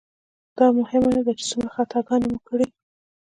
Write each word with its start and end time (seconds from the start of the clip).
دا 0.57 0.67
مهمه 0.79 1.09
نه 1.15 1.21
ده 1.25 1.31
چې 1.39 1.43
څومره 1.51 1.69
خطاګانې 1.75 2.27
مو 2.31 2.39
کړي. 2.49 2.67